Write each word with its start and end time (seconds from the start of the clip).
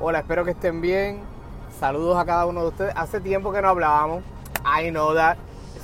Hola, 0.00 0.20
espero 0.20 0.44
que 0.44 0.52
estén 0.52 0.80
bien. 0.80 1.18
Saludos 1.80 2.16
a 2.16 2.24
cada 2.24 2.46
uno 2.46 2.60
de 2.62 2.68
ustedes. 2.68 2.92
Hace 2.94 3.20
tiempo 3.20 3.50
que 3.50 3.60
no 3.60 3.70
hablábamos. 3.70 4.22
I 4.64 4.90
know 4.90 5.12
that. 5.12 5.38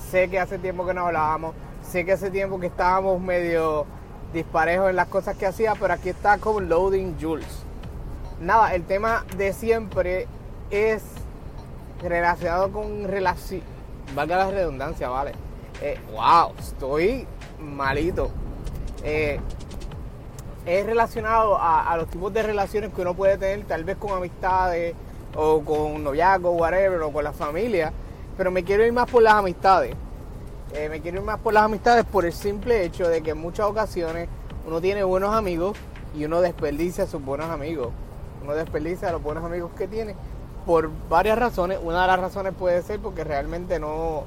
Sé 0.09 0.31
que 0.31 0.39
hace 0.39 0.57
tiempo 0.61 0.87
que 0.87 0.95
no 0.95 1.07
hablábamos. 1.07 1.53
Sé 1.83 2.05
que 2.05 2.13
hace 2.13 2.31
tiempo 2.31 2.61
que 2.61 2.69
estábamos 2.69 3.21
medio 3.21 3.87
disparejos 4.33 4.91
en 4.91 4.95
las 4.95 5.09
cosas 5.09 5.37
que 5.37 5.47
hacía, 5.47 5.75
pero 5.75 5.95
aquí 5.95 6.11
está 6.11 6.39
con 6.39 6.69
Loading 6.69 7.17
Jules. 7.21 7.65
Nada, 8.41 8.73
el 8.77 8.85
tema 8.85 9.25
de 9.37 9.53
siempre 9.53 10.29
es 10.71 11.03
relacionado 12.01 12.71
con 12.71 13.09
relación. 13.09 13.63
Valga 14.15 14.37
la 14.37 14.51
redundancia, 14.53 15.09
¿vale? 15.09 15.33
Eh, 15.83 15.99
wow, 16.13 16.53
estoy 16.57 17.27
malito. 17.59 18.31
Eh, 19.03 19.41
es 20.67 20.87
relacionado 20.87 21.59
a, 21.61 21.95
los 21.97 22.09
tipos 22.09 22.33
de 22.33 22.43
relaciones 22.43 22.93
que 22.93 23.03
uno 23.03 23.15
puede 23.15 23.37
tener, 23.37 23.67
tal 23.67 23.85
vez 23.85 23.97
con 23.97 24.13
amistades 24.13 24.95
o 25.37 25.61
con 25.61 26.03
noviazgo, 26.03 26.53
whatever, 26.53 27.03
o 27.03 27.13
con 27.13 27.25
la 27.25 27.33
familia. 27.33 27.93
Pero 28.37 28.51
me 28.51 28.65
quiero 28.65 28.85
ir 28.85 28.93
más 28.93 29.11
por 29.11 29.23
las 29.23 29.35
amistades. 29.35 29.95
Eh, 30.73 30.89
me 30.89 31.01
quiero 31.01 31.19
ir 31.19 31.25
más 31.25 31.39
por 31.39 31.53
las 31.53 31.65
amistades 31.65 32.05
por 32.05 32.25
el 32.25 32.33
simple 32.33 32.85
hecho 32.85 33.09
de 33.09 33.23
que 33.23 33.31
en 33.31 33.39
muchas 33.39 33.67
ocasiones 33.67 34.29
uno 34.67 34.81
tiene 34.81 35.05
buenos 35.05 35.35
amigos 35.35 35.77
y 36.17 36.25
uno 36.25 36.41
desperdicia 36.41 37.05
a 37.05 37.07
sus 37.07 37.23
buenos 37.23 37.51
amigos. 37.51 37.89
Uno 38.43 38.55
desperdicia 38.55 39.11
a 39.11 39.13
los 39.13 39.23
buenos 39.23 39.45
amigos 39.45 39.71
que 39.77 39.87
tiene 39.87 40.15
por 40.65 40.91
varias 41.11 41.39
razones. 41.39 41.79
Una 41.83 42.03
de 42.03 42.07
las 42.07 42.21
razones 42.21 42.55
puede 42.59 42.83
ser 42.83 43.01
porque 43.01 43.23
realmente 43.23 43.79
no, 43.79 44.25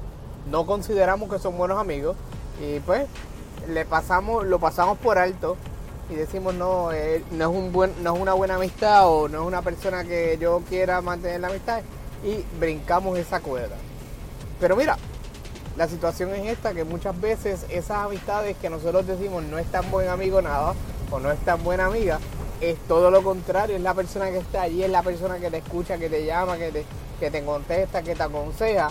no 0.48 0.66
consideramos 0.66 1.28
que 1.28 1.40
son 1.40 1.58
buenos 1.58 1.78
amigos 1.78 2.16
y 2.62 2.78
pues 2.80 3.08
le 3.68 3.84
pasamos, 3.84 4.46
lo 4.46 4.60
pasamos 4.60 4.98
por 4.98 5.18
alto 5.18 5.56
y 6.10 6.14
decimos 6.14 6.54
no, 6.54 6.92
eh, 6.92 7.22
no, 7.32 7.50
es 7.50 7.56
un 7.56 7.72
buen, 7.72 8.02
no 8.02 8.14
es 8.14 8.20
una 8.20 8.32
buena 8.32 8.54
amistad 8.54 9.08
o 9.08 9.28
no 9.28 9.42
es 9.42 9.46
una 9.46 9.62
persona 9.62 10.04
que 10.04 10.38
yo 10.40 10.62
quiera 10.68 11.00
mantener 11.00 11.40
la 11.40 11.48
amistad 11.48 11.82
y 12.24 12.44
brincamos 12.58 13.18
esa 13.18 13.40
cuerda. 13.40 13.76
Pero 14.60 14.76
mira, 14.76 14.96
la 15.76 15.86
situación 15.86 16.34
es 16.34 16.46
esta, 16.48 16.74
que 16.74 16.84
muchas 16.84 17.18
veces 17.20 17.66
esas 17.68 17.98
amistades 17.98 18.56
que 18.56 18.70
nosotros 18.70 19.06
decimos 19.06 19.44
no 19.44 19.58
es 19.58 19.66
tan 19.66 19.90
buen 19.90 20.08
amigo 20.08 20.42
nada 20.42 20.74
o 21.10 21.20
no 21.20 21.30
es 21.30 21.38
tan 21.40 21.62
buena 21.62 21.86
amiga, 21.86 22.18
es 22.60 22.78
todo 22.88 23.10
lo 23.10 23.22
contrario, 23.22 23.76
es 23.76 23.82
la 23.82 23.94
persona 23.94 24.30
que 24.30 24.38
está 24.38 24.62
allí, 24.62 24.82
es 24.82 24.90
la 24.90 25.02
persona 25.02 25.38
que 25.38 25.50
te 25.50 25.58
escucha, 25.58 25.98
que 25.98 26.10
te 26.10 26.24
llama, 26.24 26.58
que 26.58 26.72
te, 26.72 26.84
que 27.20 27.30
te 27.30 27.44
contesta, 27.44 28.02
que 28.02 28.14
te 28.14 28.22
aconseja. 28.22 28.90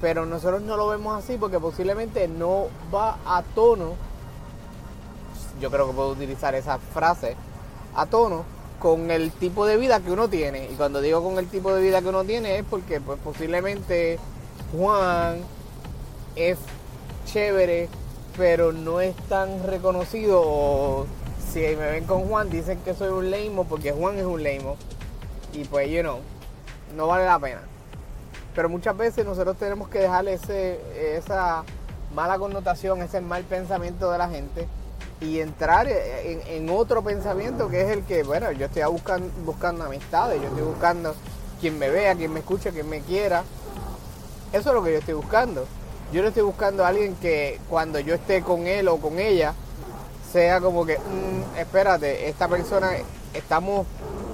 Pero 0.00 0.24
nosotros 0.24 0.62
no 0.62 0.78
lo 0.78 0.88
vemos 0.88 1.22
así 1.22 1.36
porque 1.36 1.60
posiblemente 1.60 2.26
no 2.26 2.68
va 2.92 3.18
a 3.26 3.42
tono 3.54 3.96
yo 5.60 5.70
creo 5.70 5.86
que 5.86 5.92
puedo 5.94 6.10
utilizar 6.10 6.54
esa 6.54 6.78
frase 6.78 7.36
a 7.94 8.06
tono 8.06 8.44
con 8.78 9.10
el 9.10 9.30
tipo 9.30 9.66
de 9.66 9.76
vida 9.76 10.00
que 10.00 10.10
uno 10.10 10.28
tiene. 10.28 10.70
Y 10.70 10.74
cuando 10.74 11.00
digo 11.00 11.22
con 11.22 11.38
el 11.38 11.46
tipo 11.48 11.72
de 11.72 11.82
vida 11.82 12.00
que 12.00 12.08
uno 12.08 12.24
tiene 12.24 12.58
es 12.58 12.64
porque 12.64 13.00
pues 13.00 13.20
posiblemente 13.20 14.18
Juan 14.76 15.40
es 16.34 16.58
chévere, 17.26 17.88
pero 18.36 18.72
no 18.72 19.00
es 19.00 19.14
tan 19.28 19.62
reconocido. 19.64 20.40
O 20.42 21.06
si 21.52 21.60
me 21.60 21.74
ven 21.74 22.04
con 22.06 22.26
Juan 22.26 22.50
dicen 22.50 22.78
que 22.84 22.94
soy 22.94 23.10
un 23.10 23.30
leimo 23.30 23.64
porque 23.64 23.92
Juan 23.92 24.18
es 24.18 24.24
un 24.24 24.42
leimo. 24.42 24.76
Y 25.52 25.64
pues, 25.64 25.90
you 25.90 26.00
know, 26.00 26.20
no 26.96 27.06
vale 27.06 27.26
la 27.26 27.38
pena. 27.38 27.60
Pero 28.54 28.68
muchas 28.68 28.96
veces 28.96 29.26
nosotros 29.26 29.56
tenemos 29.58 29.88
que 29.88 29.98
dejarle 29.98 30.34
ese, 30.34 30.80
esa 31.16 31.64
mala 32.14 32.38
connotación, 32.38 33.02
ese 33.02 33.20
mal 33.20 33.44
pensamiento 33.44 34.10
de 34.10 34.18
la 34.18 34.28
gente 34.28 34.66
y 35.20 35.40
entrar 35.40 35.86
en, 35.88 36.70
otro 36.70 37.02
pensamiento 37.02 37.68
que 37.68 37.82
es 37.82 37.90
el 37.90 38.04
que, 38.04 38.22
bueno, 38.22 38.50
yo 38.52 38.66
estoy 38.66 38.82
buscando, 38.84 39.30
buscando 39.44 39.84
amistades, 39.84 40.40
yo 40.40 40.48
estoy 40.48 40.62
buscando 40.62 41.14
quien 41.60 41.78
me 41.78 41.90
vea, 41.90 42.14
quien 42.14 42.32
me 42.32 42.40
escuche, 42.40 42.70
quien 42.70 42.88
me 42.88 43.00
quiera. 43.00 43.44
Eso 44.52 44.70
es 44.70 44.74
lo 44.74 44.82
que 44.82 44.92
yo 44.92 44.98
estoy 44.98 45.14
buscando. 45.14 45.66
Yo 46.12 46.22
no 46.22 46.28
estoy 46.28 46.42
buscando 46.42 46.84
a 46.84 46.88
alguien 46.88 47.14
que 47.16 47.60
cuando 47.68 48.00
yo 48.00 48.14
esté 48.14 48.42
con 48.42 48.66
él 48.66 48.88
o 48.88 48.96
con 48.96 49.18
ella 49.18 49.54
sea 50.32 50.60
como 50.60 50.86
que, 50.86 50.96
mm, 50.96 51.58
espérate, 51.58 52.28
esta 52.28 52.48
persona, 52.48 52.92
estamos, 53.34 53.86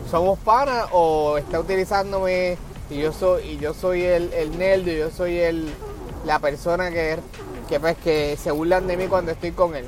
somos 0.09 0.39
panas 0.39 0.87
o 0.93 1.37
está 1.37 1.59
utilizándome 1.59 2.59
y 2.91 2.99
yo 2.99 3.13
soy, 3.13 3.43
y 3.43 3.59
yo 3.59 3.75
soy 3.75 4.03
el, 4.05 4.33
el 4.33 4.57
nerd 4.57 4.87
y 4.87 4.99
yo 4.99 5.11
soy 5.11 5.39
el, 5.39 5.75
la 6.25 6.39
persona 6.39 6.91
que, 6.91 7.19
que, 7.69 7.81
pues, 7.81 7.97
que 7.99 8.37
se 8.37 8.53
burlan 8.53 8.87
de 8.87 8.97
mí 8.97 9.09
cuando 9.09 9.33
estoy 9.33 9.51
con 9.51 9.75
él 9.75 9.87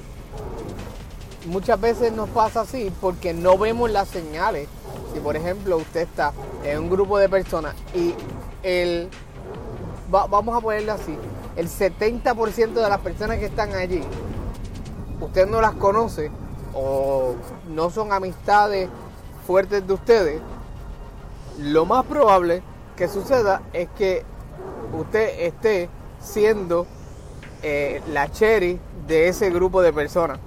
muchas 1.48 1.80
veces 1.80 2.12
nos 2.12 2.28
pasa 2.28 2.60
así 2.60 2.92
porque 3.00 3.32
no 3.34 3.58
vemos 3.58 3.90
las 3.90 4.08
señales. 4.08 4.68
Si 5.12 5.20
por 5.20 5.36
ejemplo 5.36 5.78
usted 5.78 6.02
está 6.02 6.32
en 6.64 6.78
un 6.78 6.90
grupo 6.90 7.18
de 7.18 7.28
personas 7.28 7.74
y 7.94 8.14
el, 8.62 9.08
vamos 10.10 10.56
a 10.56 10.60
ponerlo 10.60 10.92
así, 10.92 11.16
el 11.56 11.68
70% 11.68 12.72
de 12.72 12.88
las 12.88 13.00
personas 13.00 13.38
que 13.38 13.46
están 13.46 13.74
allí, 13.74 14.02
usted 15.20 15.48
no 15.48 15.60
las 15.60 15.74
conoce 15.74 16.30
o 16.74 17.34
no 17.68 17.90
son 17.90 18.12
amistades 18.12 18.88
fuertes 19.46 19.86
de 19.86 19.92
ustedes, 19.92 20.40
lo 21.58 21.86
más 21.86 22.04
probable 22.04 22.62
que 22.96 23.08
suceda 23.08 23.62
es 23.72 23.88
que 23.96 24.22
usted 24.92 25.40
esté 25.40 25.88
siendo 26.20 26.86
eh, 27.62 28.02
la 28.12 28.30
cherry 28.30 28.78
de 29.06 29.28
ese 29.28 29.50
grupo 29.50 29.82
de 29.82 29.92
personas. 29.92 30.38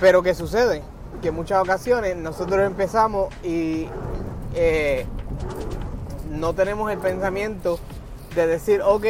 Pero 0.00 0.22
¿qué 0.22 0.34
sucede? 0.34 0.82
Que 1.20 1.28
en 1.28 1.34
muchas 1.34 1.62
ocasiones 1.62 2.16
nosotros 2.16 2.66
empezamos 2.66 3.32
y 3.44 3.86
eh, 4.54 5.04
no 6.30 6.54
tenemos 6.54 6.90
el 6.90 6.98
pensamiento 6.98 7.78
de 8.34 8.46
decir, 8.46 8.80
ok, 8.82 9.04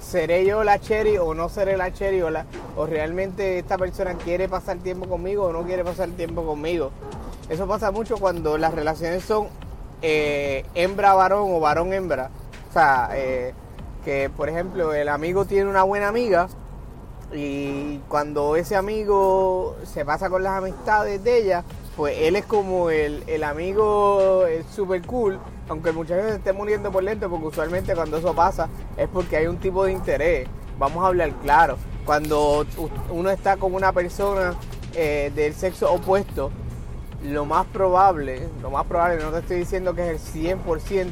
¿seré 0.00 0.44
yo 0.44 0.64
la 0.64 0.80
cherry 0.80 1.18
o 1.18 1.34
no 1.34 1.48
seré 1.48 1.76
la 1.76 1.92
cherry? 1.92 2.20
O, 2.22 2.30
o 2.76 2.86
realmente 2.86 3.60
esta 3.60 3.78
persona 3.78 4.14
quiere 4.14 4.48
pasar 4.48 4.78
tiempo 4.78 5.06
conmigo 5.06 5.44
o 5.44 5.52
no 5.52 5.62
quiere 5.62 5.84
pasar 5.84 6.08
tiempo 6.10 6.44
conmigo. 6.44 6.90
Eso 7.48 7.68
pasa 7.68 7.92
mucho 7.92 8.16
cuando 8.16 8.58
las 8.58 8.74
relaciones 8.74 9.22
son 9.22 9.46
eh, 10.00 10.64
hembra-varón 10.74 11.48
o 11.52 11.60
varón-hembra. 11.60 12.30
O 12.70 12.72
sea, 12.72 13.10
eh, 13.14 13.54
que 14.04 14.30
por 14.30 14.48
ejemplo 14.48 14.92
el 14.94 15.08
amigo 15.08 15.44
tiene 15.44 15.70
una 15.70 15.84
buena 15.84 16.08
amiga 16.08 16.48
y 17.34 17.98
cuando 18.08 18.56
ese 18.56 18.76
amigo 18.76 19.76
se 19.84 20.04
pasa 20.04 20.28
con 20.28 20.42
las 20.42 20.58
amistades 20.58 21.22
de 21.24 21.38
ella, 21.38 21.64
pues 21.96 22.16
él 22.18 22.36
es 22.36 22.44
como 22.44 22.90
el, 22.90 23.24
el 23.26 23.44
amigo 23.44 24.44
super 24.74 25.02
cool, 25.02 25.38
aunque 25.68 25.92
muchas 25.92 26.18
veces 26.18 26.34
esté 26.36 26.52
muriendo 26.52 26.90
por 26.90 27.02
lento, 27.02 27.28
porque 27.28 27.46
usualmente 27.46 27.94
cuando 27.94 28.18
eso 28.18 28.34
pasa 28.34 28.68
es 28.96 29.08
porque 29.08 29.36
hay 29.36 29.46
un 29.46 29.58
tipo 29.58 29.84
de 29.84 29.92
interés. 29.92 30.48
Vamos 30.78 31.04
a 31.04 31.08
hablar 31.08 31.32
claro. 31.42 31.76
Cuando 32.04 32.66
uno 33.10 33.30
está 33.30 33.56
con 33.56 33.74
una 33.74 33.92
persona 33.92 34.54
eh, 34.94 35.30
del 35.34 35.54
sexo 35.54 35.92
opuesto, 35.92 36.50
lo 37.24 37.44
más 37.44 37.66
probable, 37.66 38.48
lo 38.60 38.70
más 38.70 38.84
probable, 38.86 39.22
no 39.22 39.30
te 39.30 39.38
estoy 39.38 39.58
diciendo 39.58 39.94
que 39.94 40.10
es 40.10 40.34
el 40.34 40.58
100%, 40.58 41.10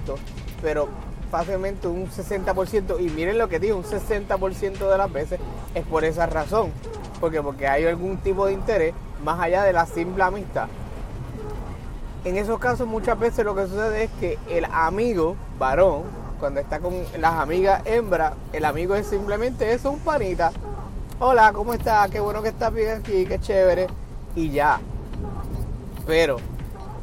pero 0.61 0.89
fácilmente 1.31 1.89
un 1.89 2.11
60%, 2.11 3.01
y 3.01 3.11
miren 3.11 3.39
lo 3.39 3.49
que 3.49 3.59
digo, 3.59 3.77
un 3.77 3.85
60% 3.85 4.91
de 4.91 4.99
las 4.99 5.13
veces 5.13 5.41
es 5.75 5.85
por 5.87 6.05
esa 6.05 6.27
razón. 6.27 6.73
porque 7.21 7.43
Porque 7.43 7.69
hay 7.69 7.87
algún 7.87 8.19
tipo 8.19 8.47
de 8.47 8.53
interés 8.53 8.95
más 9.23 9.41
allá 9.41 9.63
de 9.63 9.73
la 9.73 9.87
simple 9.87 10.23
amistad. 10.23 10.69
En 12.25 12.37
esos 12.37 12.59
casos 12.59 12.87
muchas 12.87 13.19
veces 13.19 13.45
lo 13.45 13.55
que 13.55 13.67
sucede 13.67 14.05
es 14.05 14.11
que 14.21 14.39
el 14.49 14.67
amigo 14.67 15.37
varón, 15.59 16.03
cuando 16.39 16.61
está 16.61 16.81
con 16.81 16.95
las 17.19 17.35
amigas 17.35 17.83
hembras, 17.87 18.35
el 18.53 18.65
amigo 18.65 18.95
es 18.95 19.07
simplemente 19.07 19.73
eso, 19.73 19.91
un 19.91 20.01
panita. 20.01 20.53
Hola, 21.19 21.53
¿cómo 21.53 21.75
estás? 21.75 22.11
Qué 22.11 22.21
bueno 22.21 22.43
que 22.43 22.49
estás 22.49 22.73
bien 22.73 22.99
aquí, 22.99 23.25
qué 23.27 23.39
chévere. 23.39 23.87
Y 24.35 24.51
ya. 24.51 24.81
Pero, 26.07 26.37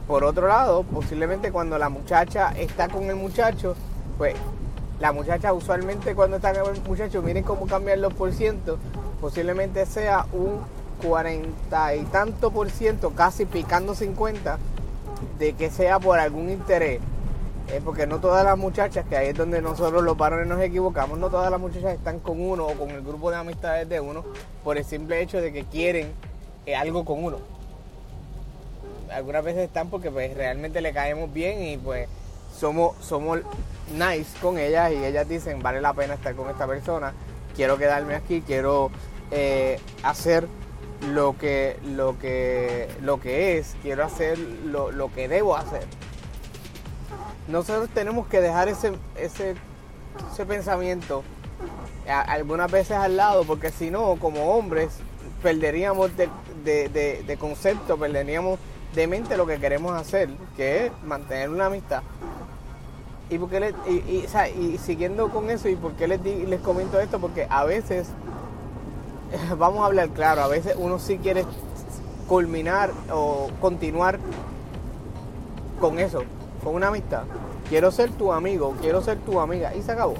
por 0.07 0.23
otro 0.23 0.47
lado, 0.47 0.83
posiblemente 0.83 1.51
cuando 1.51 1.77
la 1.77 1.89
muchacha 1.89 2.51
está 2.57 2.87
con 2.87 3.03
el 3.05 3.15
muchacho, 3.15 3.75
pues 4.17 4.35
la 4.99 5.11
muchacha 5.11 5.53
usualmente 5.53 6.15
cuando 6.15 6.37
está 6.37 6.59
con 6.59 6.75
el 6.75 6.81
muchacho, 6.81 7.21
miren 7.21 7.43
cómo 7.43 7.67
cambian 7.67 8.01
los 8.01 8.13
por 8.13 8.33
ciento, 8.33 8.79
posiblemente 9.21 9.85
sea 9.85 10.25
un 10.33 10.59
cuarenta 11.05 11.95
y 11.95 12.03
tanto 12.05 12.51
por 12.51 12.71
ciento, 12.71 13.11
casi 13.11 13.45
picando 13.45 13.93
50, 13.93 14.57
de 15.37 15.53
que 15.53 15.69
sea 15.69 15.99
por 15.99 16.19
algún 16.19 16.49
interés. 16.49 16.99
porque 17.83 18.07
no 18.07 18.19
todas 18.19 18.45
las 18.45 18.57
muchachas, 18.57 19.05
que 19.07 19.17
ahí 19.17 19.27
es 19.27 19.35
donde 19.35 19.61
nosotros 19.61 20.01
los 20.01 20.17
varones 20.17 20.47
nos 20.47 20.61
equivocamos, 20.61 21.19
no 21.19 21.29
todas 21.29 21.51
las 21.51 21.59
muchachas 21.59 21.93
están 21.93 22.19
con 22.19 22.41
uno 22.41 22.65
o 22.65 22.73
con 22.73 22.89
el 22.91 23.01
grupo 23.01 23.29
de 23.29 23.37
amistades 23.37 23.89
de 23.89 23.99
uno 23.99 24.23
por 24.63 24.77
el 24.77 24.85
simple 24.85 25.21
hecho 25.21 25.41
de 25.41 25.51
que 25.51 25.65
quieren 25.65 26.11
eh, 26.65 26.75
algo 26.75 27.03
con 27.05 27.23
uno. 27.23 27.37
Algunas 29.13 29.43
veces 29.43 29.65
están 29.65 29.89
porque 29.89 30.09
pues 30.09 30.33
realmente 30.35 30.81
le 30.81 30.93
caemos 30.93 31.31
bien 31.33 31.61
y 31.61 31.77
pues 31.77 32.07
somos, 32.57 32.95
somos 33.03 33.39
nice 33.95 34.37
con 34.41 34.57
ellas 34.57 34.91
y 34.91 35.03
ellas 35.03 35.27
dicen, 35.27 35.61
vale 35.61 35.81
la 35.81 35.93
pena 35.93 36.15
estar 36.15 36.35
con 36.35 36.49
esta 36.49 36.67
persona, 36.67 37.13
quiero 37.55 37.77
quedarme 37.77 38.15
aquí, 38.15 38.41
quiero 38.41 38.91
eh, 39.31 39.79
hacer 40.03 40.47
lo 41.13 41.37
que, 41.37 41.77
lo 41.85 42.17
que, 42.19 42.89
lo 43.01 43.19
que 43.19 43.57
es, 43.57 43.75
quiero 43.81 44.03
hacer 44.03 44.37
lo, 44.37 44.91
lo 44.91 45.11
que 45.13 45.27
debo 45.27 45.55
hacer. 45.55 45.83
Nosotros 47.47 47.89
tenemos 47.93 48.27
que 48.27 48.41
dejar 48.41 48.67
ese, 48.67 48.93
ese, 49.15 49.55
ese 50.31 50.45
pensamiento 50.45 51.23
algunas 52.07 52.71
veces 52.71 52.97
al 52.97 53.17
lado, 53.17 53.43
porque 53.43 53.71
si 53.71 53.91
no, 53.91 54.15
como 54.15 54.55
hombres, 54.57 54.89
perderíamos 55.41 56.15
de, 56.17 56.29
de, 56.63 57.23
de, 57.25 57.37
concepto, 57.37 57.97
perderíamos 57.97 58.59
de 58.93 59.07
mente 59.07 59.37
lo 59.37 59.45
que 59.45 59.59
queremos 59.59 59.93
hacer, 59.93 60.29
que 60.55 60.87
es 60.87 60.91
mantener 61.03 61.49
una 61.49 61.67
amistad. 61.67 62.01
Y, 63.29 63.37
porque 63.37 63.59
le, 63.59 63.73
y, 63.89 64.25
y, 64.59 64.77
siguiendo 64.77 65.29
con 65.29 65.49
eso, 65.49 65.67
¿y 65.67 65.75
por 65.75 65.93
qué 65.93 66.07
les, 66.07 66.21
les 66.23 66.61
comento 66.61 66.99
esto? 66.99 67.19
Porque 67.19 67.45
a 67.49 67.65
veces, 67.65 68.07
vamos 69.57 69.81
a 69.81 69.85
hablar 69.85 70.09
claro, 70.09 70.41
a 70.41 70.47
veces 70.47 70.75
uno 70.77 70.97
sí 70.97 71.17
quiere 71.17 71.45
culminar 72.27 72.91
o 73.11 73.49
continuar 73.59 74.19
con 75.79 75.99
eso, 75.99 76.23
con 76.63 76.75
una 76.75 76.87
amistad. 76.87 77.23
Quiero 77.69 77.91
ser 77.91 78.11
tu 78.11 78.31
amigo, 78.31 78.75
quiero 78.79 79.01
ser 79.01 79.17
tu 79.19 79.39
amiga, 79.39 79.75
y 79.75 79.81
se 79.81 79.91
acabó. 79.91 80.15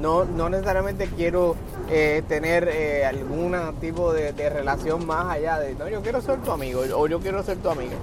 No, 0.00 0.24
no 0.24 0.48
necesariamente 0.48 1.08
quiero 1.16 1.56
eh, 1.88 2.22
tener 2.28 2.68
eh, 2.68 3.04
algún 3.06 3.56
tipo 3.80 4.12
de, 4.12 4.32
relación 4.50 5.06
más 5.06 5.26
allá 5.30 5.58
de, 5.58 5.74
no, 5.74 5.88
yo 5.88 6.02
quiero 6.02 6.20
ser 6.20 6.40
tu 6.42 6.52
amigo 6.52 6.82
o 6.94 7.06
yo 7.06 7.18
quiero 7.18 7.42
ser 7.42 7.56
tu 7.58 7.70
amiga. 7.70 7.96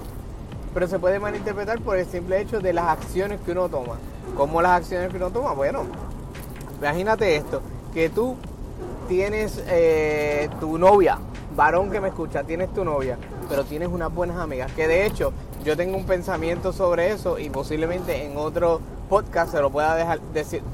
Pero 0.74 0.88
se 0.88 1.00
puede 1.00 1.20
malinterpretar 1.20 1.80
por 1.82 1.98
el 1.98 2.06
simple 2.06 2.42
hecho 2.42 2.60
de 2.60 2.74
las 2.74 2.86
acciones 2.86 3.40
que 3.42 3.52
uno 3.52 3.70
toma. 3.70 3.98
¿Cómo 4.36 4.62
las 4.62 4.72
acciones 4.82 5.10
que 5.10 5.18
uno 5.18 5.30
toma? 5.30 5.54
Bueno, 5.54 5.84
imagínate 6.80 7.36
esto, 7.36 7.62
que 7.94 8.10
tú 8.10 8.36
tienes 9.08 9.62
eh, 9.68 10.50
tu 10.60 10.78
novia, 10.78 11.20
varón 11.56 11.92
que 11.92 12.02
me 12.02 12.08
escucha, 12.08 12.44
tienes 12.44 12.74
tu 12.74 12.84
novia, 12.84 13.18
pero 13.50 13.64
tienes 13.64 13.90
unas 13.90 14.14
buenas 14.14 14.38
amigas, 14.38 14.72
que 14.72 14.88
de 14.88 15.06
hecho 15.06 15.34
yo 15.64 15.78
tengo 15.78 15.96
un 15.98 16.06
pensamiento 16.06 16.74
sobre 16.74 17.12
eso 17.12 17.38
y 17.38 17.50
posiblemente 17.50 18.26
en 18.26 18.38
otro 18.38 18.82
podcast 19.10 19.52
se 19.52 19.62
lo 19.62 19.70
pueda 19.70 19.96
dejar, 19.96 20.20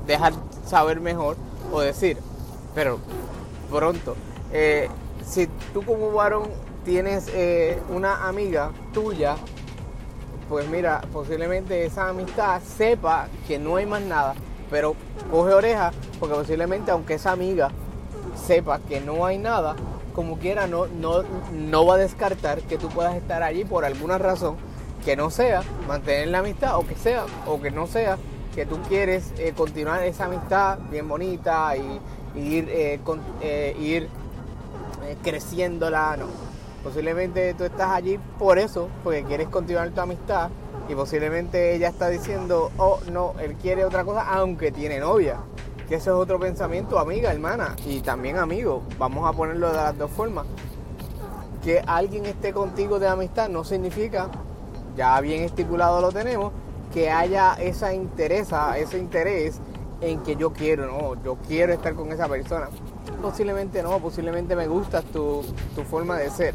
dejar 0.08 0.34
saber 0.66 1.02
mejor 1.02 1.36
o 1.72 1.82
decir. 1.82 2.18
Pero 2.74 3.00
pronto, 3.70 4.16
eh, 4.52 4.90
si 5.26 5.48
tú 5.74 5.84
como 5.84 6.12
varón 6.12 6.44
tienes 6.86 7.28
eh, 7.34 7.80
una 7.94 8.28
amiga 8.28 8.72
tuya, 8.94 9.36
pues 10.50 10.68
mira, 10.68 11.02
posiblemente 11.14 11.86
esa 11.86 12.10
amistad 12.10 12.60
sepa 12.64 13.28
que 13.48 13.60
no 13.60 13.76
hay 13.76 13.86
más 13.86 14.02
nada, 14.02 14.34
pero 14.72 14.96
coge 15.30 15.54
oreja, 15.54 15.92
porque 16.20 16.36
posiblemente 16.36 16.90
aunque 16.90 17.14
esa 17.14 17.32
amiga 17.32 17.70
sepa 18.36 18.80
que 18.80 19.00
no 19.00 19.26
hay 19.26 19.38
nada, 19.38 19.76
como 20.14 20.40
quiera 20.40 20.66
no, 20.66 20.88
no, 20.88 21.24
no 21.54 21.86
va 21.86 21.96
a 21.96 21.98
descartar 21.98 22.62
que 22.62 22.80
tú 22.80 22.90
puedas 22.90 23.16
estar 23.16 23.44
allí 23.44 23.64
por 23.64 23.86
alguna 23.86 24.18
razón 24.18 24.58
que 25.06 25.16
no 25.16 25.30
sea 25.30 25.62
mantener 25.88 26.28
la 26.30 26.40
amistad 26.40 26.78
o 26.78 26.86
que 26.86 26.96
sea 26.96 27.26
o 27.46 27.62
que 27.62 27.72
no 27.72 27.88
sea 27.88 28.18
que 28.54 28.66
tú 28.66 28.80
quieres 28.90 29.32
eh, 29.38 29.54
continuar 29.56 30.04
esa 30.04 30.26
amistad 30.26 30.80
bien 30.90 31.08
bonita 31.08 31.78
y, 31.78 32.02
ir, 32.36 32.68
eh, 32.70 33.00
eh, 33.42 33.76
ir 33.80 34.10
creciéndola, 35.24 36.18
no. 36.18 36.49
Posiblemente 36.84 37.54
tú 37.54 37.66
estás 37.66 37.92
allí 37.92 38.20
por 38.38 38.58
eso, 38.58 38.88
porque 39.04 39.24
quieres 39.24 39.50
continuar 39.50 39.90
tu 39.92 40.02
amistad 40.02 40.50
y 40.88 40.96
posiblemente 40.96 41.76
ella 41.76 41.90
está 41.90 42.10
diciendo, 42.10 42.72
oh 42.78 43.00
no, 43.12 43.34
él 43.40 43.56
quiere 43.56 43.86
otra 43.86 44.04
cosa 44.04 44.22
aunque 44.22 44.72
tiene 44.72 45.00
novia. 45.00 45.38
Que 45.88 45.96
eso 45.96 46.12
es 46.12 46.18
otro 46.22 46.40
pensamiento, 46.40 47.00
amiga, 47.00 47.32
hermana 47.32 47.76
y 47.86 48.00
también 48.02 48.38
amigo. 48.38 48.84
Vamos 48.98 49.28
a 49.28 49.34
ponerlo 49.34 49.70
de 49.70 49.76
las 49.76 49.98
dos 49.98 50.12
formas. 50.12 50.46
Que 51.64 51.82
alguien 51.86 52.26
esté 52.26 52.54
contigo 52.54 53.00
de 53.00 53.08
amistad 53.08 53.50
no 53.50 53.64
significa 53.64 54.30
ya 55.00 55.20
bien 55.22 55.44
estipulado 55.44 56.02
lo 56.02 56.12
tenemos, 56.12 56.52
que 56.94 57.10
haya 57.10 57.54
esa 57.54 57.94
interés, 57.94 58.50
ese 58.76 58.98
interés 58.98 59.60
en 60.02 60.20
que 60.24 60.36
yo 60.36 60.52
quiero, 60.52 60.88
no, 60.88 61.24
yo 61.24 61.38
quiero 61.48 61.72
estar 61.72 61.94
con 61.94 62.12
esa 62.12 62.28
persona. 62.28 62.68
Posiblemente 63.22 63.84
no, 63.84 64.00
posiblemente 64.00 64.56
me 64.56 64.68
gusta 64.68 65.02
tu, 65.02 65.44
forma 65.90 66.18
de 66.18 66.30
ser. 66.30 66.54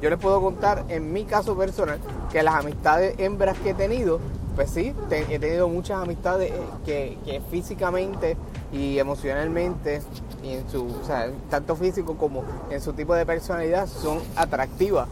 Yo 0.00 0.10
les 0.10 0.18
puedo 0.18 0.40
contar 0.40 0.84
en 0.88 1.12
mi 1.12 1.24
caso 1.24 1.56
personal 1.56 1.98
que 2.30 2.42
las 2.42 2.54
amistades 2.54 3.14
hembras 3.18 3.56
que 3.58 3.70
he 3.70 3.74
tenido, 3.74 4.20
pues 4.54 4.70
sí, 4.70 4.94
he 5.10 5.38
tenido 5.38 5.68
muchas 5.68 6.02
amistades 6.02 6.52
que, 6.84 7.18
que, 7.24 7.40
físicamente 7.50 8.36
y 8.72 8.98
emocionalmente, 8.98 10.02
y 10.42 10.54
en 10.54 10.68
su, 10.68 10.86
o 10.86 11.04
sea, 11.04 11.30
tanto 11.48 11.76
físico 11.76 12.16
como 12.16 12.44
en 12.70 12.80
su 12.80 12.92
tipo 12.92 13.14
de 13.14 13.24
personalidad, 13.24 13.86
son 13.86 14.20
atractivas. 14.36 15.08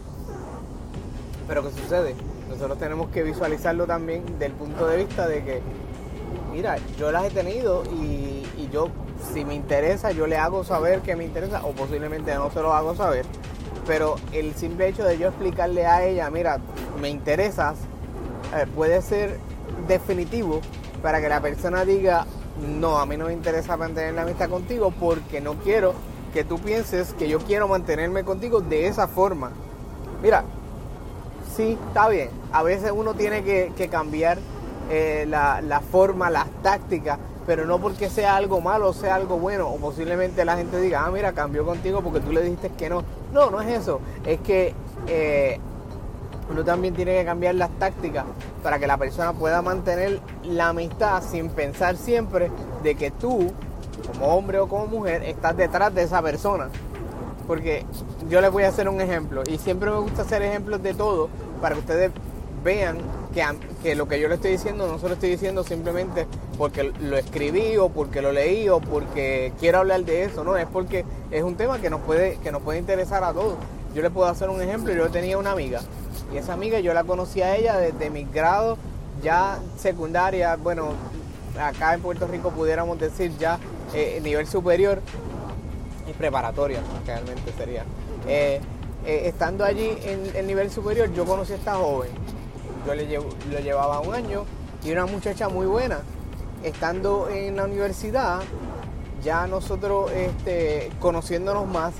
Pero 1.47 1.63
¿qué 1.63 1.71
sucede? 1.71 2.15
nosotros 2.49 2.77
tenemos 2.77 3.09
que 3.09 3.23
visualizarlo 3.23 3.85
también 3.85 4.23
del 4.39 4.51
punto 4.53 4.87
de 4.87 4.97
vista 4.97 5.27
de 5.27 5.43
que, 5.43 5.61
mira, 6.51 6.77
yo 6.97 7.11
las 7.11 7.25
he 7.25 7.29
tenido 7.29 7.83
y, 7.85 8.43
yo, 8.71 8.89
si 9.33 9.45
me 9.45 9.55
interesa, 9.55 10.11
yo 10.11 10.27
le 10.27 10.37
hago 10.37 10.63
saber 10.63 11.01
que 11.01 11.15
me 11.15 11.23
interesa 11.23 11.65
o 11.65 11.71
posiblemente 11.71 12.33
no 12.35 12.51
se 12.51 12.61
lo 12.61 12.73
hago 12.73 12.95
saber. 12.95 13.25
Pero 13.85 14.15
el 14.31 14.55
simple 14.55 14.87
hecho 14.87 15.03
de 15.03 15.17
yo 15.17 15.27
explicarle 15.27 15.85
a 15.85 16.05
ella, 16.05 16.29
mira, 16.29 16.59
me 16.99 17.09
interesas, 17.09 17.75
eh, 18.55 18.65
puede 18.73 19.01
ser 19.01 19.39
definitivo 19.87 20.61
para 21.01 21.21
que 21.21 21.29
la 21.29 21.41
persona 21.41 21.85
diga, 21.85 22.25
no, 22.79 22.97
a 22.97 23.05
mí 23.05 23.17
no 23.17 23.25
me 23.25 23.33
interesa 23.33 23.77
mantener 23.77 24.13
la 24.13 24.23
amistad 24.23 24.49
contigo 24.49 24.91
porque 24.91 25.41
no 25.41 25.55
quiero 25.55 25.93
que 26.33 26.43
tú 26.43 26.59
pienses 26.59 27.13
que 27.13 27.29
yo 27.29 27.39
quiero 27.39 27.67
mantenerme 27.67 28.23
contigo 28.23 28.61
de 28.61 28.87
esa 28.87 29.07
forma. 29.07 29.51
Mira, 30.21 30.43
sí, 31.55 31.77
está 31.87 32.09
bien. 32.09 32.29
A 32.51 32.63
veces 32.63 32.91
uno 32.93 33.13
tiene 33.13 33.43
que, 33.43 33.87
cambiar 33.89 34.39
eh, 34.89 35.25
la, 35.27 35.81
forma, 35.91 36.29
las 36.29 36.47
tácticas, 36.61 37.19
pero 37.45 37.65
no 37.65 37.79
porque 37.79 38.09
sea 38.09 38.35
algo 38.35 38.59
malo 38.61 38.89
o 38.89 38.93
sea 38.93 39.15
algo 39.15 39.37
bueno, 39.37 39.69
o 39.69 39.77
posiblemente 39.77 40.45
la 40.45 40.57
gente 40.57 40.79
diga, 40.79 41.05
ah, 41.05 41.11
mira, 41.11 41.33
cambió 41.33 41.65
contigo 41.65 42.01
porque 42.01 42.19
tú 42.19 42.31
le 42.31 42.43
dijiste 42.43 42.71
que 42.71 42.89
no. 42.89 43.03
No, 43.33 43.51
no 43.51 43.61
es 43.61 43.81
eso. 43.81 43.99
Es 44.25 44.39
que 44.39 44.73
eh, 45.07 45.59
uno 46.49 46.63
también 46.63 46.93
tiene 46.93 47.17
que 47.17 47.25
cambiar 47.25 47.55
las 47.55 47.69
tácticas 47.71 48.25
para 48.63 48.79
que 48.79 48.87
la 48.87 48.97
persona 48.97 49.33
pueda 49.33 49.61
mantener 49.61 50.19
la 50.43 50.69
amistad 50.69 51.21
sin 51.23 51.49
pensar 51.49 51.97
siempre 51.97 52.49
de 52.83 52.95
que 52.95 53.11
tú, 53.11 53.51
como 54.07 54.27
hombre 54.27 54.59
o 54.59 54.67
como 54.67 54.87
mujer, 54.87 55.23
estás 55.23 55.57
detrás 55.57 55.93
de 55.93 56.03
esa 56.03 56.21
persona. 56.21 56.69
Porque 57.47 57.85
yo 58.29 58.41
les 58.41 58.51
voy 58.51 58.63
a 58.63 58.69
hacer 58.69 58.89
un 58.89 59.01
ejemplo 59.01 59.43
y 59.47 59.57
siempre 59.57 59.91
me 59.91 59.97
gusta 59.97 60.23
hacer 60.23 60.41
ejemplos 60.41 60.81
de 60.81 60.93
todo 60.93 61.29
para 61.61 61.75
que 61.75 61.81
ustedes 61.81 62.11
vean 62.63 62.97
que, 63.33 63.43
que, 63.83 63.95
lo 63.95 64.07
que 64.07 64.19
yo 64.19 64.27
le 64.27 64.35
estoy 64.35 64.51
diciendo 64.51 64.87
no 64.87 64.97
se 64.97 65.07
lo 65.07 65.13
estoy 65.13 65.29
diciendo 65.29 65.63
simplemente 65.63 66.25
porque 66.57 66.91
lo 66.99 67.17
escribí 67.17 67.77
o 67.77 67.89
porque 67.89 68.21
lo 68.21 68.31
leí 68.31 68.69
o 68.69 68.79
porque 68.79 69.53
quiero 69.59 69.79
hablar 69.79 70.03
de 70.05 70.23
eso, 70.23 70.43
no, 70.43 70.57
es 70.57 70.67
porque 70.67 71.05
es 71.31 71.43
un 71.43 71.55
tema 71.55 71.79
que 71.79 71.89
nos 71.89 72.01
puede, 72.01 72.37
que 72.37 72.51
nos 72.51 72.61
puede 72.61 72.79
interesar 72.79 73.23
a 73.23 73.33
todos. 73.33 73.55
Yo 73.93 74.01
le 74.01 74.09
puedo 74.09 74.27
hacer 74.27 74.49
un 74.49 74.61
ejemplo, 74.61 74.93
yo 74.93 75.09
tenía 75.09 75.37
una 75.37 75.51
amiga 75.51 75.81
y 76.33 76.37
esa 76.37 76.53
amiga 76.53 76.79
yo 76.79 76.93
la 76.93 77.03
conocí 77.03 77.41
a 77.41 77.55
ella 77.55 77.77
desde 77.77 78.09
mi 78.09 78.23
grado 78.25 78.77
ya 79.23 79.59
secundaria, 79.77 80.55
bueno, 80.55 80.89
acá 81.59 81.93
en 81.93 82.01
Puerto 82.01 82.27
Rico 82.27 82.51
pudiéramos 82.51 82.99
decir 82.99 83.31
ya 83.37 83.59
eh, 83.93 84.19
nivel 84.21 84.47
superior 84.47 85.01
y 86.07 86.13
preparatoria, 86.13 86.79
realmente 87.05 87.53
sería. 87.57 87.83
Eh, 88.27 88.59
eh, 89.05 89.21
estando 89.25 89.63
allí 89.63 89.97
en 90.03 90.35
el 90.35 90.47
nivel 90.47 90.69
superior, 90.71 91.11
yo 91.13 91.25
conocí 91.25 91.53
a 91.53 91.55
esta 91.55 91.75
joven. 91.75 92.09
Yo 92.85 92.93
le 92.93 93.07
lo 93.07 93.59
llevaba 93.59 93.99
un 93.99 94.13
año 94.13 94.45
y 94.83 94.91
una 94.91 95.05
muchacha 95.05 95.49
muy 95.49 95.65
buena. 95.65 95.99
Estando 96.65 97.29
en 97.29 97.55
la 97.55 97.65
universidad, 97.65 98.41
ya 99.23 99.45
nosotros 99.45 100.11
este, 100.11 100.91
conociéndonos 100.99 101.67
más, 101.67 101.93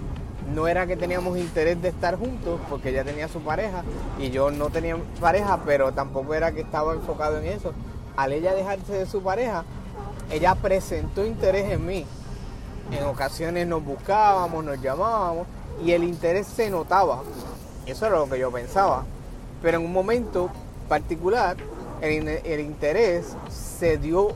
no 0.54 0.68
era 0.68 0.88
que 0.88 0.98
teníamos 0.98 1.38
interés 1.38 1.82
de 1.82 1.90
estar 1.90 2.18
juntos, 2.18 2.60
porque 2.70 2.90
ella 2.90 3.04
tenía 3.04 3.28
su 3.28 3.42
pareja 3.42 3.84
y 4.20 4.32
yo 4.32 4.50
no 4.50 4.72
tenía 4.72 4.98
pareja, 5.20 5.60
pero 5.66 5.92
tampoco 5.94 6.34
era 6.34 6.52
que 6.52 6.62
estaba 6.62 6.94
enfocado 6.94 7.38
en 7.38 7.46
eso. 7.46 7.74
Al 8.18 8.34
ella 8.34 8.54
dejarse 8.54 8.94
de 8.94 9.06
su 9.06 9.22
pareja, 9.22 9.66
ella 10.32 10.56
presentó 10.56 11.24
interés 11.24 11.72
en 11.72 11.86
mí. 11.86 12.06
En 12.92 13.04
ocasiones 13.06 13.68
nos 13.68 13.84
buscábamos, 13.84 14.64
nos 14.64 14.82
llamábamos 14.82 15.48
y 15.84 15.92
el 15.92 16.04
interés 16.04 16.48
se 16.48 16.70
notaba. 16.72 17.22
Eso 17.86 18.08
era 18.08 18.18
lo 18.18 18.28
que 18.28 18.40
yo 18.40 18.52
pensaba. 18.52 19.06
Pero 19.62 19.78
en 19.78 19.86
un 19.86 19.94
momento 19.94 20.50
particular, 20.88 21.58
el, 22.02 22.60
interés 22.60 23.36
se 23.50 23.98
dio 23.98 24.30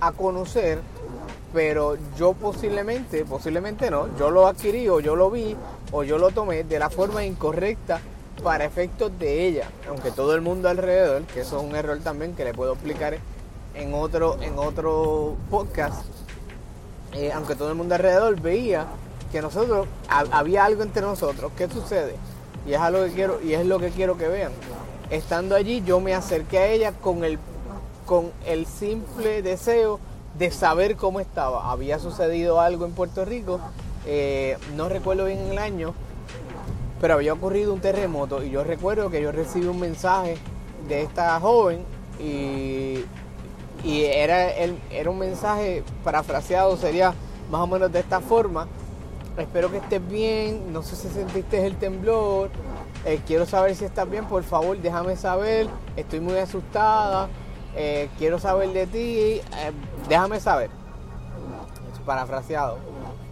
a 0.00 0.12
conocer, 0.12 0.80
pero 1.52 1.96
yo 2.16 2.34
posiblemente, 2.34 3.24
posiblemente 3.24 3.90
no, 3.90 4.14
yo 4.18 4.30
lo 4.30 4.46
adquirí 4.46 4.88
o 4.88 5.00
yo 5.00 5.16
lo 5.16 5.30
vi 5.30 5.56
o 5.92 6.04
yo 6.04 6.18
lo 6.18 6.30
tomé 6.30 6.64
de 6.64 6.78
la 6.78 6.90
forma 6.90 7.24
incorrecta 7.24 8.00
para 8.42 8.64
efectos 8.64 9.10
de 9.18 9.46
ella, 9.46 9.70
aunque 9.88 10.10
todo 10.10 10.34
el 10.34 10.40
mundo 10.40 10.68
alrededor, 10.68 11.22
que 11.22 11.40
eso 11.40 11.58
es 11.58 11.64
un 11.64 11.74
error 11.74 11.98
también 12.02 12.34
que 12.34 12.44
le 12.44 12.52
puedo 12.52 12.74
explicar 12.74 13.16
en 13.74 13.94
otro, 13.94 14.40
en 14.42 14.58
otro 14.58 15.36
podcast, 15.50 16.04
eh, 17.12 17.32
aunque 17.32 17.54
todo 17.54 17.70
el 17.70 17.74
mundo 17.74 17.94
alrededor 17.94 18.40
veía 18.40 18.86
que 19.32 19.40
nosotros, 19.40 19.86
había 20.08 20.64
algo 20.64 20.82
entre 20.82 21.02
nosotros. 21.02 21.52
¿Qué 21.56 21.68
sucede? 21.68 22.16
Y 22.66 22.74
es 22.74 22.80
algo 22.80 23.04
que 23.04 23.12
quiero, 23.12 23.40
y 23.42 23.54
es 23.54 23.66
lo 23.66 23.78
que 23.78 23.90
quiero 23.90 24.16
que 24.16 24.28
vean. 24.28 24.52
Estando 25.10 25.54
allí, 25.54 25.82
yo 25.84 26.00
me 26.00 26.14
acerqué 26.14 26.58
a 26.58 26.66
ella 26.68 26.92
con 26.92 27.24
el, 27.24 27.38
con 28.06 28.30
el 28.46 28.66
simple 28.66 29.42
deseo 29.42 30.00
de 30.38 30.50
saber 30.50 30.96
cómo 30.96 31.20
estaba. 31.20 31.70
Había 31.70 31.98
sucedido 31.98 32.60
algo 32.60 32.86
en 32.86 32.92
Puerto 32.92 33.24
Rico, 33.24 33.60
eh, 34.06 34.56
no 34.76 34.88
recuerdo 34.88 35.26
bien 35.26 35.40
el 35.50 35.58
año, 35.58 35.92
pero 37.00 37.14
había 37.14 37.32
ocurrido 37.32 37.74
un 37.74 37.80
terremoto 37.80 38.42
y 38.42 38.50
yo 38.50 38.64
recuerdo 38.64 39.10
que 39.10 39.20
yo 39.20 39.32
recibí 39.32 39.66
un 39.66 39.80
mensaje 39.80 40.38
de 40.88 41.02
esta 41.02 41.38
joven 41.40 41.84
y, 42.20 43.04
y 43.84 44.04
era, 44.04 44.50
era 44.50 45.10
un 45.10 45.18
mensaje 45.18 45.82
parafraseado, 46.04 46.76
sería 46.76 47.12
más 47.50 47.60
o 47.60 47.66
menos 47.66 47.92
de 47.92 48.00
esta 48.00 48.20
forma. 48.20 48.68
Espero 49.36 49.70
que 49.70 49.78
estés 49.78 50.06
bien, 50.08 50.72
no 50.72 50.82
sé 50.82 50.96
si 50.96 51.08
sentiste 51.08 51.66
el 51.66 51.76
temblor, 51.76 52.48
eh, 53.04 53.20
quiero 53.26 53.44
saber 53.44 53.74
si 53.74 53.84
estás 53.84 54.08
bien, 54.08 54.24
por 54.24 54.42
favor 54.44 54.78
déjame 54.78 55.14
saber, 55.16 55.68
estoy 55.94 56.20
muy 56.20 56.38
asustada, 56.38 57.28
eh, 57.76 58.08
quiero 58.18 58.38
saber 58.38 58.70
de 58.70 58.86
ti, 58.86 59.18
eh, 59.18 59.42
déjame 60.08 60.40
saber. 60.40 60.70
Parafraseado, 62.04 62.78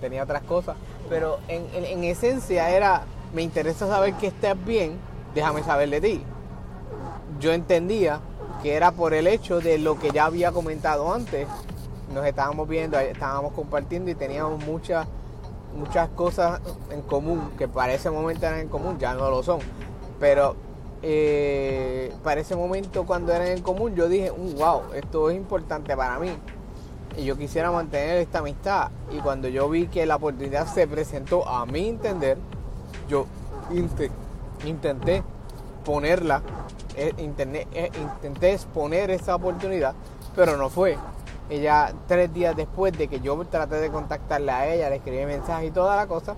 tenía 0.01 0.25
otras 0.25 0.43
cosas, 0.43 0.77
pero 1.09 1.39
en, 1.49 1.67
en 1.73 2.05
esencia 2.05 2.71
era, 2.71 3.05
me 3.33 3.43
interesa 3.43 3.87
saber 3.87 4.15
que 4.15 4.29
estés 4.29 4.65
bien, 4.65 4.99
déjame 5.35 5.63
saber 5.63 5.91
de 5.91 6.01
ti. 6.01 6.23
Yo 7.41 7.53
entendía 7.53 8.21
que 8.63 8.75
era 8.75 8.93
por 8.93 9.15
el 9.15 9.27
hecho 9.27 9.61
de 9.61 9.79
lo 9.79 9.99
que 9.99 10.11
ya 10.11 10.25
había 10.25 10.51
comentado 10.51 11.13
antes. 11.13 11.47
Nos 12.13 12.25
estábamos 12.27 12.69
viendo, 12.69 12.99
estábamos 12.99 13.53
compartiendo 13.53 14.11
y 14.11 14.15
teníamos 14.15 14.65
muchas 14.65 15.07
muchas 15.75 16.09
cosas 16.11 16.61
en 16.91 17.03
común 17.03 17.51
que 17.59 17.67
para 17.69 17.93
ese 17.93 18.11
momento 18.11 18.47
eran 18.47 18.61
en 18.61 18.69
común, 18.69 18.99
ya 18.99 19.15
no 19.15 19.31
lo 19.31 19.43
son. 19.43 19.59
Pero 20.21 20.57
eh, 21.03 22.13
para 22.23 22.41
ese 22.41 22.57
momento 22.57 23.05
cuando 23.05 23.33
eran 23.33 23.49
en 23.49 23.63
común 23.63 23.95
yo 23.95 24.09
dije, 24.09 24.31
wow, 24.31 24.79
uh, 24.79 24.95
esto 24.95 25.31
es 25.31 25.37
importante 25.37 25.97
para 25.97 26.19
mí. 26.19 26.31
Y 27.17 27.25
yo 27.25 27.37
quisiera 27.37 27.71
mantener 27.71 28.19
esta 28.19 28.41
amistad. 28.41 28.91
Y 29.13 29.19
cuando 29.19 29.49
yo 29.49 29.69
vi 29.69 29.87
que 29.87 30.05
la 30.05 30.17
oportunidad 30.17 30.67
se 30.67 30.87
presentó 30.87 31.47
a 31.49 31.65
mi 31.65 31.89
entender, 31.89 32.39
yo 33.09 33.27
intenté 34.65 35.23
ponerla 35.85 36.43
eh, 36.97 37.13
eh, 37.19 37.91
intenté 38.01 38.53
exponer 38.53 39.11
esa 39.11 39.35
oportunidad, 39.35 39.95
pero 40.37 40.57
no 40.57 40.71
fue. 40.71 40.97
Ella, 41.51 41.93
tres 42.07 42.33
días 42.33 42.57
después 42.57 42.97
de 42.97 43.09
que 43.09 43.21
yo 43.21 43.37
traté 43.45 43.77
de 43.77 43.91
contactarle 43.91 44.51
a 44.51 44.73
ella, 44.73 44.91
le 44.91 44.97
escribí 44.97 45.27
mensaje 45.27 45.67
y 45.67 45.71
toda 45.71 45.97
la 45.97 46.07
cosa, 46.07 46.37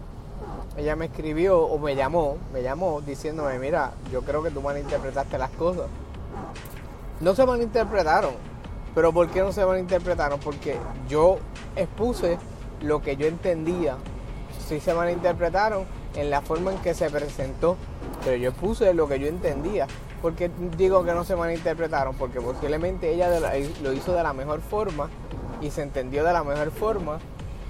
ella 0.76 0.96
me 0.96 1.06
escribió 1.06 1.60
o 1.60 1.78
me 1.78 1.96
llamó, 1.96 2.36
me 2.52 2.62
llamó 2.62 3.00
diciéndome, 3.00 3.58
mira, 3.58 3.92
yo 4.12 4.22
creo 4.22 4.42
que 4.42 4.50
tú 4.50 4.60
malinterpretaste 4.60 5.38
las 5.38 5.50
cosas. 5.50 5.86
No 7.20 7.34
se 7.34 7.46
malinterpretaron, 7.46 8.34
pero 8.94 9.12
¿por 9.12 9.28
qué 9.28 9.40
no 9.40 9.52
se 9.52 9.64
malinterpretaron? 9.64 10.38
Porque 10.40 10.76
yo 11.08 11.38
expuse 11.76 12.38
lo 12.82 13.00
que 13.00 13.16
yo 13.16 13.26
entendía. 13.26 13.96
Sí 14.66 14.80
se 14.80 14.92
malinterpretaron 14.92 15.84
en 16.14 16.30
la 16.30 16.40
forma 16.42 16.72
en 16.72 16.78
que 16.78 16.94
se 16.94 17.08
presentó, 17.10 17.76
pero 18.24 18.36
yo 18.36 18.50
expuse 18.50 18.92
lo 18.92 19.08
que 19.08 19.18
yo 19.18 19.28
entendía. 19.28 19.86
Porque 20.20 20.50
digo 20.76 21.04
que 21.04 21.12
no 21.12 21.24
se 21.24 21.36
malinterpretaron? 21.36 22.16
Porque 22.16 22.40
posiblemente 22.40 23.12
ella 23.12 23.30
lo 23.82 23.92
hizo 23.92 24.12
de 24.12 24.22
la 24.22 24.32
mejor 24.32 24.60
forma 24.60 25.08
y 25.60 25.70
se 25.70 25.82
entendió 25.82 26.24
de 26.24 26.32
la 26.32 26.42
mejor 26.42 26.70
forma, 26.70 27.18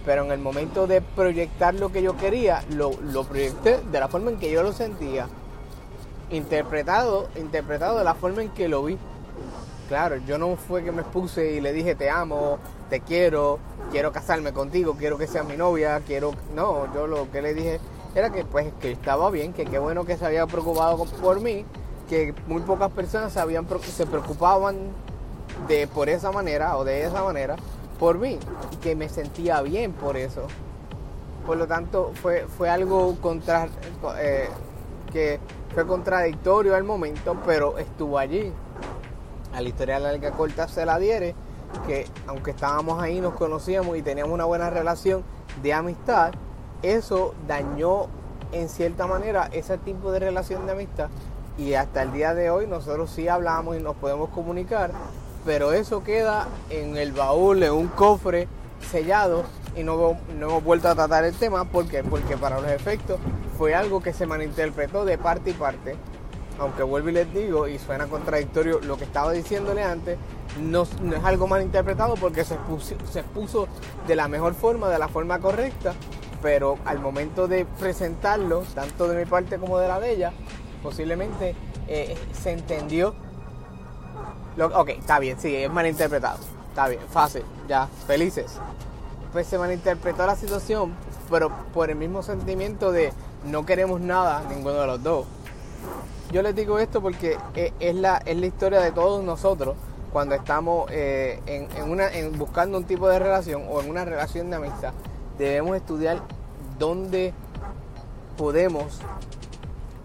pero 0.06 0.24
en 0.24 0.30
el 0.30 0.38
momento 0.38 0.86
de 0.86 1.02
proyectar 1.02 1.74
lo 1.74 1.90
que 1.90 2.00
yo 2.00 2.16
quería, 2.16 2.62
lo, 2.70 2.92
proyecté 3.24 3.80
de 3.90 4.00
la 4.00 4.06
forma 4.06 4.30
en 4.30 4.38
que 4.38 4.52
yo 4.52 4.62
lo 4.62 4.72
sentía, 4.72 5.26
interpretado, 6.30 7.28
interpretado 7.36 7.98
de 7.98 8.04
la 8.04 8.14
forma 8.14 8.42
en 8.42 8.50
que 8.50 8.68
lo 8.68 8.84
vi. 8.84 8.96
Claro, 9.88 10.16
yo 10.16 10.38
no 10.38 10.56
fue 10.56 10.84
que 10.84 10.92
me 10.92 11.02
expuse 11.02 11.52
y 11.52 11.60
le 11.60 11.72
dije 11.72 11.94
te 11.96 12.08
amo, 12.08 12.58
te 12.88 13.00
quiero, 13.00 13.58
quiero 13.90 14.12
casarme 14.12 14.52
contigo, 14.52 14.94
quiero 14.96 15.18
que 15.18 15.26
seas 15.26 15.46
mi 15.46 15.56
novia, 15.56 16.00
quiero... 16.06 16.32
No, 16.54 16.92
yo 16.94 17.06
lo 17.06 17.30
que 17.30 17.42
le 17.42 17.54
dije 17.54 17.80
era 18.14 18.30
que 18.30 18.44
pues 18.44 18.72
que 18.80 18.92
estaba 18.92 19.30
bien, 19.30 19.52
que 19.52 19.64
qué 19.64 19.78
bueno 19.78 20.04
que 20.04 20.16
se 20.16 20.24
había 20.24 20.46
preocupado 20.46 21.04
por 21.04 21.40
mí 21.40 21.64
que 22.08 22.32
muy 22.46 22.62
pocas 22.62 22.92
personas 22.92 23.32
se 23.32 24.06
preocupaban 24.06 24.76
de 25.66 25.88
por 25.88 26.08
esa 26.08 26.30
manera 26.30 26.76
o 26.76 26.84
de 26.84 27.02
esa 27.02 27.24
manera 27.24 27.56
por 27.98 28.18
mí 28.18 28.38
que 28.82 28.94
me 28.94 29.08
sentía 29.08 29.60
bien 29.62 29.92
por 29.92 30.16
eso. 30.16 30.46
Por 31.46 31.56
lo 31.56 31.66
tanto, 31.66 32.12
fue, 32.14 32.46
fue 32.46 32.68
algo 32.68 33.16
contra, 33.20 33.68
eh, 34.18 34.48
que 35.12 35.38
fue 35.74 35.86
contradictorio 35.86 36.74
al 36.74 36.84
momento, 36.84 37.36
pero 37.46 37.78
estuvo 37.78 38.18
allí. 38.18 38.52
A 39.54 39.60
la 39.60 39.68
historia 39.68 39.98
larga 39.98 40.32
corta 40.32 40.68
se 40.68 40.84
la 40.84 40.94
adhiere 40.94 41.34
que 41.86 42.06
aunque 42.26 42.52
estábamos 42.52 43.02
ahí, 43.02 43.20
nos 43.20 43.34
conocíamos 43.34 43.96
y 43.96 44.02
teníamos 44.02 44.32
una 44.32 44.44
buena 44.44 44.70
relación 44.70 45.22
de 45.62 45.72
amistad, 45.72 46.32
eso 46.82 47.34
dañó 47.46 48.06
en 48.52 48.68
cierta 48.68 49.06
manera 49.06 49.48
ese 49.52 49.78
tipo 49.78 50.12
de 50.12 50.20
relación 50.20 50.66
de 50.66 50.72
amistad 50.72 51.08
y 51.58 51.74
hasta 51.74 52.02
el 52.02 52.12
día 52.12 52.34
de 52.34 52.50
hoy 52.50 52.66
nosotros 52.66 53.10
sí 53.10 53.28
hablamos 53.28 53.76
y 53.76 53.80
nos 53.80 53.96
podemos 53.96 54.30
comunicar, 54.30 54.90
pero 55.46 55.72
eso 55.72 56.02
queda 56.02 56.48
en 56.68 56.96
el 56.96 57.12
baúl, 57.12 57.62
en 57.62 57.72
un 57.72 57.86
cofre 57.86 58.48
sellado 58.90 59.44
y 59.76 59.84
no, 59.84 60.18
no 60.36 60.48
hemos 60.48 60.64
vuelto 60.64 60.88
a 60.88 60.94
tratar 60.94 61.24
el 61.24 61.34
tema. 61.34 61.64
¿Por 61.64 61.86
Porque 61.86 62.36
para 62.36 62.60
los 62.60 62.70
efectos 62.70 63.20
fue 63.56 63.74
algo 63.74 64.02
que 64.02 64.12
se 64.12 64.26
malinterpretó 64.26 65.04
de 65.04 65.16
parte 65.16 65.50
y 65.50 65.52
parte. 65.52 65.96
Aunque 66.58 66.82
vuelvo 66.82 67.10
y 67.10 67.12
les 67.12 67.32
digo, 67.32 67.68
y 67.68 67.78
suena 67.78 68.06
contradictorio 68.06 68.80
lo 68.80 68.96
que 68.96 69.04
estaba 69.04 69.30
diciéndole 69.32 69.82
antes, 69.82 70.18
no, 70.60 70.82
es 70.82 71.24
algo 71.24 71.46
malinterpretado 71.46 72.14
porque 72.14 72.44
se 72.44 72.56
se 73.12 73.20
expuso 73.20 73.68
de 74.08 74.16
la 74.16 74.26
mejor 74.26 74.54
forma, 74.54 74.88
de 74.88 74.98
la 74.98 75.08
forma 75.08 75.38
correcta, 75.38 75.92
pero 76.42 76.78
al 76.86 76.98
momento 76.98 77.46
de 77.46 77.66
presentarlo, 77.78 78.64
tanto 78.74 79.06
de 79.06 79.18
mi 79.18 79.26
parte 79.26 79.58
como 79.58 79.78
de 79.78 79.86
la 79.86 80.00
de 80.00 80.12
ella, 80.12 80.32
posiblemente 80.82 81.54
eh, 81.88 82.16
se 82.32 82.52
entendió. 82.52 83.14
Ok, 84.58 84.88
está 84.88 85.18
bien, 85.18 85.38
sí, 85.38 85.54
es 85.54 85.70
malinterpretado. 85.70 86.38
Está 86.70 86.88
bien, 86.88 87.02
fácil, 87.10 87.42
ya, 87.68 87.88
felices. 88.06 88.52
Pues 89.32 89.46
se 89.46 89.58
malinterpretó 89.58 90.24
la 90.24 90.34
situación, 90.34 90.94
pero 91.30 91.50
por 91.74 91.90
el 91.90 91.96
mismo 91.96 92.22
sentimiento 92.22 92.90
de 92.90 93.12
no 93.44 93.66
queremos 93.66 94.00
nada, 94.00 94.42
ninguno 94.48 94.80
de 94.80 94.86
los 94.86 95.02
dos. 95.02 95.26
Yo 96.32 96.40
les 96.40 96.54
digo 96.54 96.78
esto 96.78 97.02
porque 97.02 97.36
eh, 97.54 97.72
es 97.80 97.94
la, 97.94 98.16
es 98.24 98.36
la 98.36 98.46
historia 98.46 98.80
de 98.80 98.92
todos 98.92 99.22
nosotros 99.22 99.76
cuando 100.10 100.34
estamos 100.34 100.90
eh, 100.90 101.40
en, 101.46 101.90
una, 101.90 102.10
en 102.10 102.38
buscando 102.38 102.78
un 102.78 102.84
tipo 102.84 103.08
de 103.08 103.18
relación 103.18 103.64
o 103.68 103.82
en 103.82 103.90
una 103.90 104.06
relación 104.06 104.48
de 104.48 104.56
amistad. 104.56 104.94
Debemos 105.36 105.76
estudiar 105.76 106.22
dónde 106.78 107.34
podemos 108.38 109.00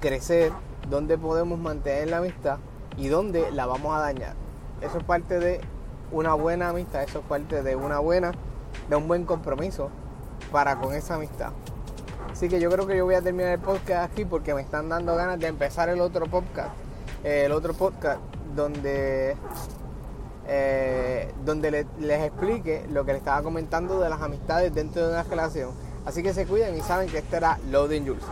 crecer, 0.01 0.51
dónde 0.89 1.17
podemos 1.17 1.57
mantener 1.57 2.09
la 2.09 2.17
amistad 2.17 2.57
y 2.97 3.07
dónde 3.07 3.51
la 3.51 3.65
vamos 3.65 3.95
a 3.95 3.99
dañar. 3.99 4.35
Eso 4.81 4.97
es 4.97 5.03
parte 5.03 5.39
de 5.39 5.61
una 6.11 6.33
buena 6.33 6.69
amistad, 6.69 7.03
eso 7.03 7.19
es 7.19 7.25
parte 7.25 7.63
de 7.63 7.75
una 7.75 7.99
buena, 7.99 8.31
de 8.89 8.95
un 8.95 9.07
buen 9.07 9.25
compromiso 9.25 9.89
para 10.51 10.79
con 10.79 10.93
esa 10.93 11.15
amistad. 11.15 11.51
Así 12.31 12.49
que 12.49 12.59
yo 12.59 12.69
creo 12.69 12.87
que 12.87 12.97
yo 12.97 13.05
voy 13.05 13.15
a 13.15 13.21
terminar 13.21 13.53
el 13.53 13.59
podcast 13.59 14.11
aquí 14.11 14.25
porque 14.25 14.53
me 14.53 14.61
están 14.61 14.89
dando 14.89 15.15
ganas 15.15 15.39
de 15.39 15.47
empezar 15.47 15.89
el 15.89 16.01
otro 16.01 16.25
podcast, 16.27 16.69
eh, 17.23 17.43
el 17.45 17.51
otro 17.51 17.73
podcast 17.73 18.19
donde 18.55 19.35
eh, 20.47 21.33
donde 21.45 21.85
les 21.99 22.23
explique 22.23 22.85
lo 22.89 23.05
que 23.05 23.13
les 23.13 23.19
estaba 23.19 23.41
comentando 23.43 23.99
de 23.99 24.09
las 24.09 24.21
amistades 24.21 24.73
dentro 24.73 25.05
de 25.05 25.13
una 25.13 25.23
relación. 25.23 25.71
Así 26.05 26.23
que 26.23 26.33
se 26.33 26.45
cuiden 26.45 26.75
y 26.75 26.81
saben 26.81 27.09
que 27.09 27.19
este 27.19 27.37
era 27.37 27.59
Loading 27.69 28.07
Jules. 28.07 28.25